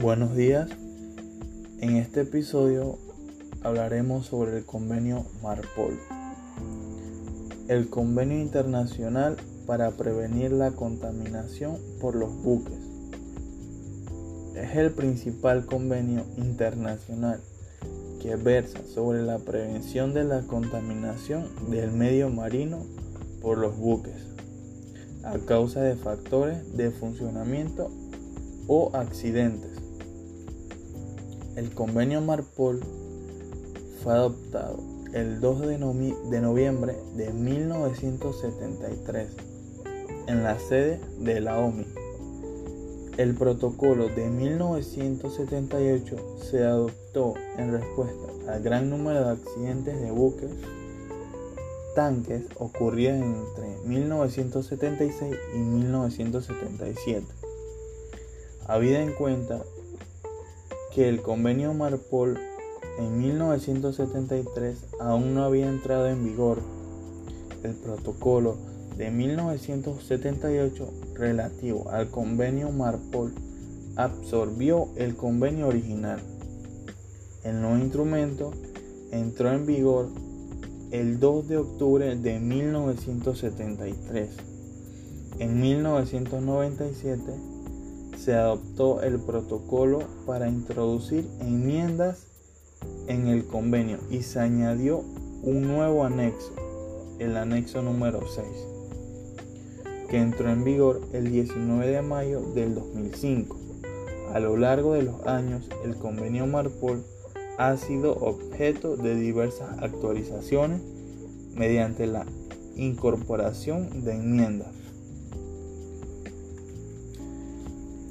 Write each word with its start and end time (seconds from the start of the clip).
Buenos 0.00 0.36
días. 0.36 0.70
En 1.80 1.96
este 1.96 2.20
episodio 2.20 3.00
hablaremos 3.62 4.26
sobre 4.26 4.56
el 4.56 4.64
convenio 4.64 5.26
Marpol. 5.42 5.98
El 7.66 7.90
convenio 7.90 8.38
internacional 8.38 9.36
para 9.66 9.90
prevenir 9.90 10.52
la 10.52 10.70
contaminación 10.70 11.78
por 12.00 12.14
los 12.14 12.32
buques. 12.44 12.78
Es 14.54 14.76
el 14.76 14.92
principal 14.92 15.66
convenio 15.66 16.24
internacional 16.36 17.40
que 18.22 18.36
versa 18.36 18.78
sobre 18.94 19.22
la 19.22 19.40
prevención 19.40 20.14
de 20.14 20.22
la 20.22 20.42
contaminación 20.42 21.48
del 21.70 21.90
medio 21.90 22.30
marino 22.30 22.84
por 23.42 23.58
los 23.58 23.76
buques 23.76 24.28
a 25.24 25.38
causa 25.38 25.82
de 25.82 25.96
factores 25.96 26.76
de 26.76 26.92
funcionamiento 26.92 27.90
o 28.68 28.94
accidentes. 28.94 29.77
El 31.58 31.74
convenio 31.74 32.20
Marpol 32.20 32.80
fue 34.00 34.12
adoptado 34.12 34.78
el 35.12 35.40
2 35.40 35.60
de, 35.66 35.76
noviembre 36.40 36.94
de 37.16 37.32
1973 37.32 39.28
en 40.28 40.44
la 40.44 40.56
sede 40.60 41.00
de 41.18 41.40
la 41.40 41.58
OMI. 41.58 41.84
El 43.16 43.34
protocolo 43.34 44.06
de 44.06 44.28
1978 44.28 46.36
se 46.48 46.64
adoptó 46.64 47.34
en 47.56 47.72
respuesta 47.72 48.52
al 48.52 48.62
gran 48.62 48.88
número 48.88 49.24
de 49.24 49.32
accidentes 49.32 50.00
de 50.00 50.12
buques 50.12 50.52
tanques 51.96 52.44
ocurridos 52.54 53.14
entre 53.14 53.78
1976 53.84 55.36
y 55.56 55.58
1977. 55.58 57.26
Habida 58.68 59.02
en 59.02 59.12
cuenta 59.14 59.64
que 60.94 61.08
el 61.08 61.22
convenio 61.22 61.74
Marpol 61.74 62.38
en 62.98 63.18
1973 63.18 64.86
aún 65.00 65.34
no 65.34 65.44
había 65.44 65.68
entrado 65.68 66.08
en 66.08 66.24
vigor, 66.24 66.58
el 67.62 67.74
protocolo 67.74 68.56
de 68.96 69.10
1978 69.10 70.90
relativo 71.14 71.90
al 71.90 72.10
convenio 72.10 72.70
Marpol 72.70 73.32
absorbió 73.96 74.88
el 74.96 75.16
convenio 75.16 75.68
original. 75.68 76.20
El 77.44 77.60
nuevo 77.60 77.78
instrumento 77.78 78.52
entró 79.12 79.52
en 79.52 79.66
vigor 79.66 80.08
el 80.90 81.20
2 81.20 81.48
de 81.48 81.56
octubre 81.58 82.16
de 82.16 82.40
1973. 82.40 84.30
En 85.38 85.60
1997 85.60 87.57
se 88.18 88.34
adoptó 88.34 89.02
el 89.02 89.20
protocolo 89.20 90.00
para 90.26 90.48
introducir 90.48 91.26
enmiendas 91.40 92.26
en 93.06 93.28
el 93.28 93.46
convenio 93.46 93.98
y 94.10 94.22
se 94.22 94.40
añadió 94.40 95.02
un 95.42 95.62
nuevo 95.62 96.04
anexo, 96.04 96.52
el 97.20 97.36
anexo 97.36 97.80
número 97.82 98.20
6, 98.28 98.46
que 100.08 100.18
entró 100.18 100.50
en 100.50 100.64
vigor 100.64 101.00
el 101.12 101.30
19 101.30 101.86
de 101.86 102.02
mayo 102.02 102.40
del 102.54 102.74
2005. 102.74 103.56
A 104.34 104.40
lo 104.40 104.56
largo 104.56 104.94
de 104.94 105.04
los 105.04 105.26
años, 105.26 105.68
el 105.84 105.96
convenio 105.96 106.46
Marpol 106.46 107.04
ha 107.56 107.76
sido 107.76 108.14
objeto 108.16 108.96
de 108.96 109.14
diversas 109.14 109.78
actualizaciones 109.80 110.82
mediante 111.54 112.06
la 112.06 112.26
incorporación 112.76 114.04
de 114.04 114.14
enmiendas. 114.14 114.77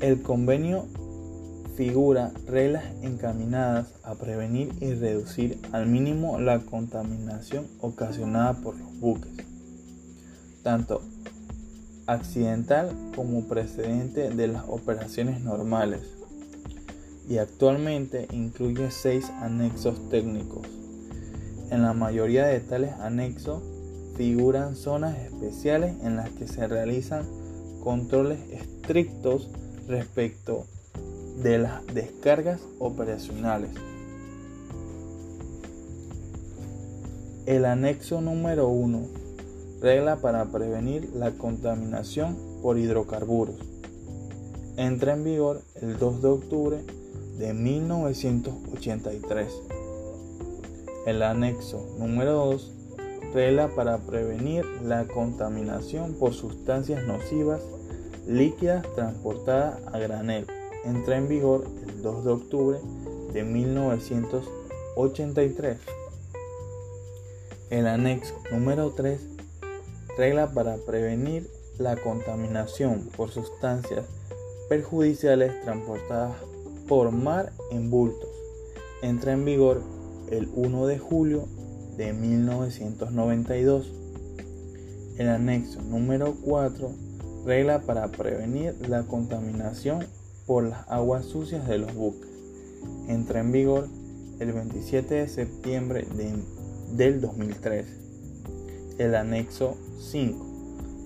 El 0.00 0.20
convenio 0.20 0.84
figura 1.74 2.30
reglas 2.46 2.84
encaminadas 3.02 3.94
a 4.02 4.14
prevenir 4.14 4.72
y 4.80 4.92
reducir 4.92 5.58
al 5.72 5.86
mínimo 5.86 6.38
la 6.38 6.58
contaminación 6.60 7.66
ocasionada 7.80 8.54
por 8.54 8.76
los 8.76 9.00
buques, 9.00 9.32
tanto 10.62 11.00
accidental 12.06 12.90
como 13.14 13.48
precedente 13.48 14.28
de 14.28 14.48
las 14.48 14.64
operaciones 14.68 15.40
normales 15.40 16.00
y 17.28 17.38
actualmente 17.38 18.28
incluye 18.32 18.90
seis 18.90 19.30
anexos 19.40 20.08
técnicos. 20.10 20.66
En 21.70 21.82
la 21.82 21.94
mayoría 21.94 22.46
de 22.46 22.60
tales 22.60 22.92
anexos 23.00 23.62
figuran 24.16 24.76
zonas 24.76 25.16
especiales 25.18 25.94
en 26.02 26.16
las 26.16 26.28
que 26.30 26.46
se 26.46 26.66
realizan 26.68 27.24
controles 27.82 28.38
estrictos 28.50 29.50
respecto 29.88 30.66
de 31.42 31.58
las 31.58 31.86
descargas 31.86 32.60
operacionales. 32.78 33.70
El 37.46 37.64
anexo 37.64 38.20
número 38.20 38.68
1 38.68 39.26
regla 39.80 40.16
para 40.16 40.46
prevenir 40.46 41.10
la 41.14 41.30
contaminación 41.32 42.36
por 42.62 42.78
hidrocarburos. 42.78 43.56
Entra 44.76 45.12
en 45.14 45.24
vigor 45.24 45.62
el 45.80 45.98
2 45.98 46.22
de 46.22 46.28
octubre 46.28 46.78
de 47.38 47.54
1983. 47.54 49.48
El 51.06 51.22
anexo 51.22 51.86
número 51.98 52.32
2 52.32 52.72
regla 53.32 53.68
para 53.76 53.98
prevenir 53.98 54.64
la 54.82 55.06
contaminación 55.06 56.14
por 56.14 56.32
sustancias 56.32 57.06
nocivas 57.06 57.60
líquidas 58.26 58.84
transportadas 58.94 59.80
a 59.92 59.98
granel. 59.98 60.46
Entra 60.84 61.16
en 61.16 61.28
vigor 61.28 61.64
el 61.86 62.02
2 62.02 62.24
de 62.24 62.30
octubre 62.30 62.78
de 63.32 63.44
1983. 63.44 65.78
El 67.70 67.86
anexo 67.86 68.34
número 68.52 68.90
3 68.90 69.18
regla 70.16 70.52
para 70.52 70.76
prevenir 70.76 71.48
la 71.78 71.96
contaminación 71.96 73.08
por 73.16 73.30
sustancias 73.30 74.04
perjudiciales 74.68 75.60
transportadas 75.62 76.34
por 76.88 77.12
mar 77.12 77.52
en 77.70 77.88
bultos. 77.90 78.28
Entra 79.02 79.32
en 79.32 79.44
vigor 79.44 79.82
el 80.30 80.48
1 80.54 80.86
de 80.86 80.98
julio 80.98 81.46
de 81.96 82.12
1992. 82.12 83.92
El 85.18 85.28
anexo 85.28 85.82
número 85.82 86.34
4 86.44 87.05
regla 87.46 87.80
para 87.80 88.08
prevenir 88.08 88.74
la 88.88 89.04
contaminación 89.04 90.04
por 90.46 90.64
las 90.64 90.86
aguas 90.88 91.24
sucias 91.24 91.66
de 91.66 91.78
los 91.78 91.94
buques. 91.94 92.28
Entra 93.08 93.40
en 93.40 93.52
vigor 93.52 93.88
el 94.38 94.52
27 94.52 95.14
de 95.14 95.28
septiembre 95.28 96.06
del 96.92 97.20
2003. 97.20 97.86
El 98.98 99.14
anexo 99.14 99.76
5 99.98 100.44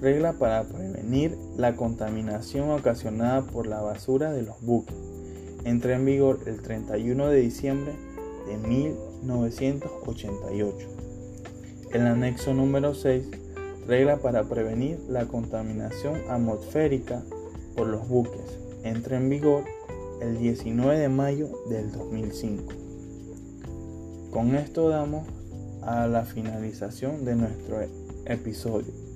regla 0.00 0.32
para 0.32 0.64
prevenir 0.64 1.36
la 1.56 1.76
contaminación 1.76 2.70
ocasionada 2.70 3.42
por 3.42 3.66
la 3.66 3.82
basura 3.82 4.32
de 4.32 4.42
los 4.42 4.60
buques 4.62 4.96
entra 5.64 5.94
en 5.94 6.04
vigor 6.04 6.40
el 6.46 6.60
31 6.62 7.28
de 7.28 7.40
diciembre 7.40 7.94
de 8.46 8.56
1988. 8.56 10.88
El 11.92 12.06
anexo 12.06 12.54
número 12.54 12.94
6 12.94 13.26
regla 13.86 14.18
para 14.18 14.44
prevenir 14.44 14.98
la 15.08 15.26
contaminación 15.26 16.20
atmosférica 16.28 17.22
por 17.76 17.86
los 17.86 18.08
buques. 18.08 18.58
Entra 18.82 19.16
en 19.16 19.28
vigor 19.28 19.64
el 20.20 20.38
19 20.38 20.98
de 20.98 21.08
mayo 21.08 21.48
del 21.68 21.92
2005. 21.92 22.72
Con 24.30 24.54
esto 24.54 24.88
damos 24.88 25.26
a 25.82 26.06
la 26.06 26.24
finalización 26.24 27.24
de 27.24 27.36
nuestro 27.36 27.80
episodio. 28.26 29.09